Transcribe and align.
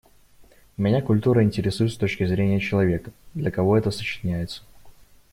Меня 0.77 0.99
культура 1.03 1.43
интересует 1.43 1.91
с 1.91 1.95
точки 1.95 2.25
зрения 2.25 2.59
человека, 2.59 3.11
для 3.35 3.51
кого 3.51 3.77
это 3.77 3.91
сочиняется. 3.91 4.63